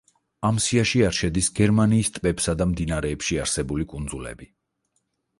ამ 0.47 0.55
სიაში 0.67 1.01
არ 1.09 1.17
შედის 1.17 1.49
გერმანიის 1.59 2.09
ტბებსა 2.15 2.55
და 2.61 2.67
მდინარეებში 2.71 3.37
არსებული 3.43 3.85
კუნძულები. 3.93 4.49